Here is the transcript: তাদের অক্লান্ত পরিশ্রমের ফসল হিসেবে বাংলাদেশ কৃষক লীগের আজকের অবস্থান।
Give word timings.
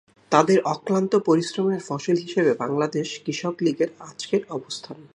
তাদের 0.31 0.59
অক্লান্ত 0.65 1.13
পরিশ্রমের 1.25 1.81
ফসল 1.87 2.15
হিসেবে 2.15 2.51
বাংলাদেশ 2.53 3.07
কৃষক 3.25 3.55
লীগের 3.61 3.89
আজকের 3.99 4.41
অবস্থান। 4.49 4.97